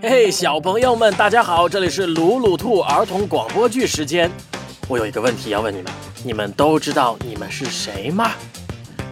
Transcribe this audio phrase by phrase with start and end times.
[0.00, 4.30] 嘿，小朋友们，大家好，这里是鲁鲁兔儿童广播剧时间。
[4.88, 5.92] 我有一个问题要问你们，
[6.24, 8.32] 你们都知道你们是谁吗？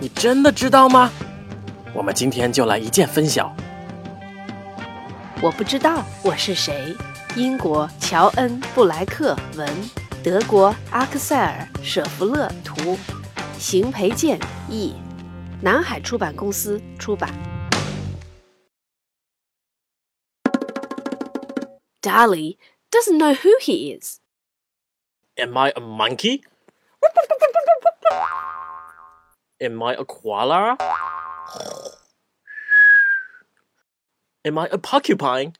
[0.00, 1.10] 你真的知道吗？
[1.92, 3.54] 我们今天就来一键分晓。
[5.40, 6.94] 我不知道我是谁。
[7.36, 9.68] 英国乔恩·布莱克文，
[10.22, 12.98] 德国阿克塞尔·舍弗勒图，
[13.58, 14.38] 邢培建
[14.68, 14.94] 译，
[15.60, 17.30] 南海出版公司出版。
[22.02, 22.58] Dolly
[22.90, 24.20] doesn't know who he is.
[25.36, 26.44] Am I a monkey?
[29.60, 30.78] Am I a koala?
[34.44, 35.54] Am I a porcupine?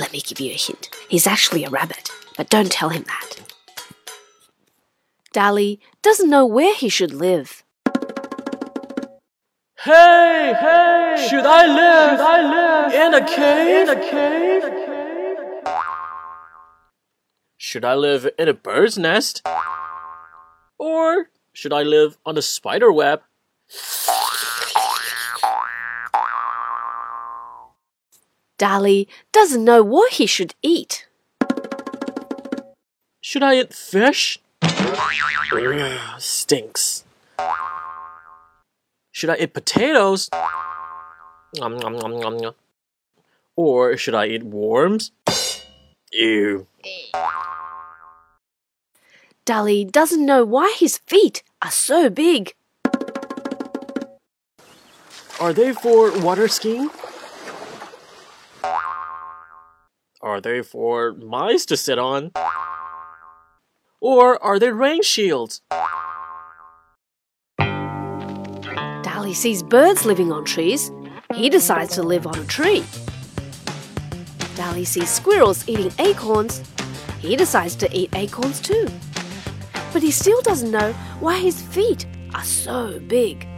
[0.00, 0.90] Let me give you a hint.
[1.08, 3.40] He's actually a rabbit, but don't tell him that.
[5.32, 7.62] Dali doesn't know where he should live.
[9.86, 11.28] Hey, hey!
[11.30, 12.18] Should I live?
[12.18, 13.88] Should I live in a cave?
[13.88, 14.64] In a cave?
[17.56, 19.46] Should I live in a bird's nest?
[20.76, 23.22] Or should I live on a spider web?
[28.58, 31.06] Dali doesn't know what he should eat.
[33.20, 34.40] Should I eat fish?
[34.62, 37.04] Ugh, stinks.
[39.16, 40.28] Should I eat potatoes?
[41.56, 42.54] Nom, nom, nom, nom, nom.
[43.56, 45.10] Or should I eat worms?
[46.12, 46.66] Ew.
[49.46, 52.52] Dolly doesn't know why his feet are so big.
[55.40, 56.90] Are they for water skiing?
[60.20, 62.32] Are they for mice to sit on?
[63.98, 65.62] Or are they rain shields?
[69.26, 70.92] Dolly sees birds living on trees.
[71.34, 72.84] He decides to live on a tree.
[74.54, 76.62] Dali sees squirrels eating acorns.
[77.18, 78.86] He decides to eat acorns too.
[79.92, 82.06] But he still doesn't know why his feet
[82.36, 83.48] are so big.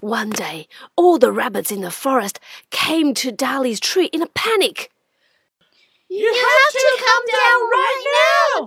[0.00, 0.66] One day,
[0.96, 4.90] all the rabbits in the forest came to Dali's tree in a panic.
[6.08, 8.66] You, have, to come down right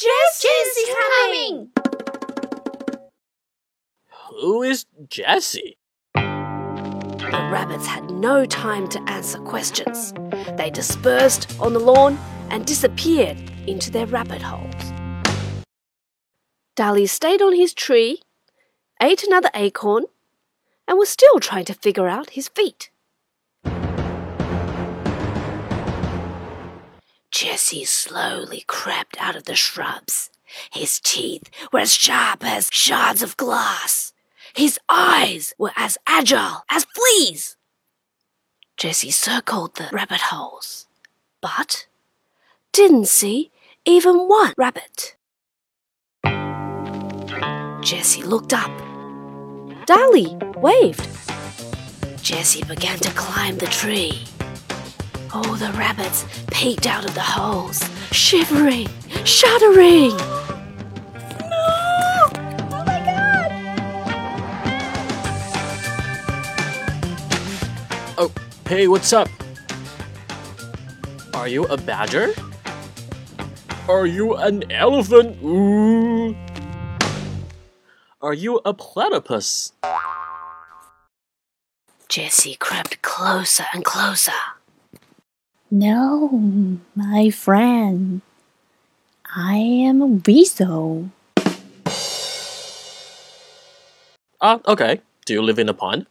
[0.00, 0.38] darling.
[0.40, 1.70] Jessie's coming.
[4.40, 5.78] Who is Jessie?
[6.14, 10.12] The rabbits had no time to answer questions.
[10.56, 12.18] They dispersed on the lawn
[12.50, 13.36] and disappeared
[13.66, 14.74] into their rabbit holes.
[16.76, 18.22] Dali stayed on his tree,
[19.02, 20.04] ate another acorn,
[20.86, 22.90] and was still trying to figure out his feet.
[27.40, 30.28] Jesse slowly crept out of the shrubs.
[30.72, 34.12] His teeth were as sharp as shards of glass.
[34.54, 37.56] His eyes were as agile as fleas.
[38.76, 40.88] Jesse circled the rabbit holes,
[41.40, 41.86] but
[42.72, 43.52] didn't see
[43.84, 45.14] even one rabbit.
[47.84, 48.76] Jesse looked up.
[49.86, 51.06] Dolly waved.
[52.20, 54.24] Jesse began to climb the tree.
[55.34, 58.88] All the rabbits peeked out of the holes, shivering,
[59.24, 60.16] shuddering.
[60.16, 60.24] No!
[62.72, 63.52] Oh my god!
[68.16, 68.32] Oh,
[68.66, 69.28] hey, what's up?
[71.34, 72.32] Are you a badger?
[73.86, 75.36] Are you an elephant?
[75.42, 76.34] Ooh.
[78.22, 79.72] Are you a platypus?
[82.08, 84.32] Jesse crept closer and closer.
[85.70, 88.22] No, my friend.
[89.36, 91.10] I am a weasel.
[94.40, 95.02] Ah, okay.
[95.26, 96.06] Do you live in a pond?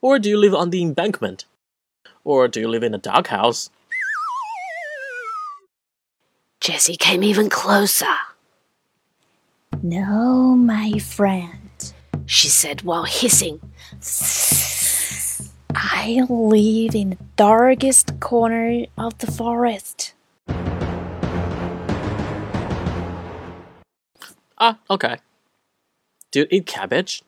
[0.00, 1.46] Or do you live on the embankment?
[2.22, 3.70] Or do you live in a doghouse?
[6.60, 8.14] Jesse came even closer.
[9.82, 11.92] No, my friend.
[12.26, 13.60] She said while hissing.
[16.02, 20.14] I live in the darkest corner of the forest.
[24.56, 25.18] Ah, okay.
[26.30, 27.22] Do you eat cabbage?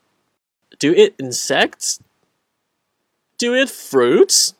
[0.78, 2.00] Do eat insects?
[3.36, 4.54] Do eat fruits?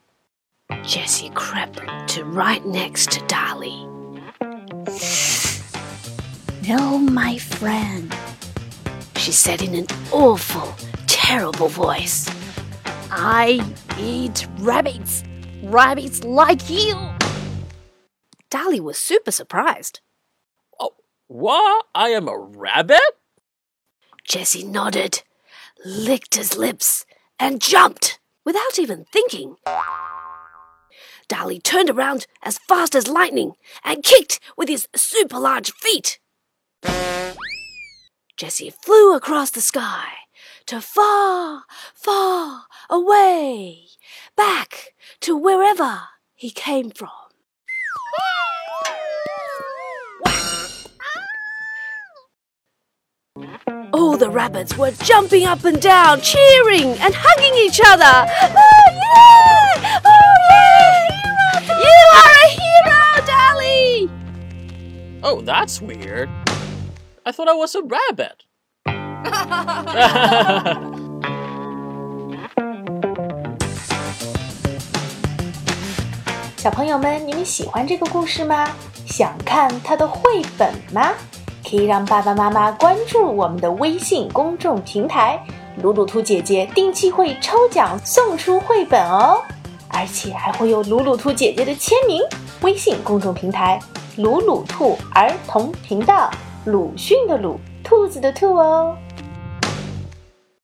[0.82, 3.87] Jesse crept to right next to Dolly.
[6.69, 8.15] No, my friend.
[9.17, 10.75] She said in an awful,
[11.06, 12.29] terrible voice.
[13.11, 13.61] I
[13.99, 15.23] eat rabbits.
[15.62, 16.97] Rabbits like you.
[18.50, 20.00] Dolly was super surprised.
[20.79, 20.94] Oh,
[21.29, 21.87] What?
[21.94, 23.00] I am a rabbit?
[24.25, 25.23] Jesse nodded,
[25.85, 27.05] licked his lips,
[27.39, 29.56] and jumped without even thinking.
[31.29, 33.55] Dolly turned around as fast as lightning
[33.85, 36.19] and kicked with his super large feet.
[38.37, 40.09] Jesse flew across the sky
[40.67, 41.62] to far,
[41.94, 43.87] far away,
[44.37, 46.03] back to wherever
[46.35, 47.09] he came from.
[53.94, 58.05] All the rabbits were jumping up and down, cheering and hugging each other.
[58.05, 60.00] Oh, yeah!
[60.05, 61.09] Oh, yeah!
[61.87, 64.11] You are a hero, Dolly!
[65.23, 66.29] Oh, that's weird.
[67.25, 68.44] I thought I was a rabbit.
[76.62, 78.69] 小朋友们，你们喜欢这个故事吗？
[79.05, 81.11] 想看它的绘本吗？
[81.69, 85.37] 可以让爸爸妈妈关注我们的微信公众平台
[85.82, 89.43] “鲁鲁兔姐姐”，定期会抽奖送出绘本哦，
[89.88, 92.23] 而且还会有鲁鲁兔姐姐的签名。
[92.61, 93.81] 微信公众平台
[94.17, 96.31] “鲁鲁兔儿童频道”，
[96.67, 98.97] 鲁迅的鲁，兔子的兔哦。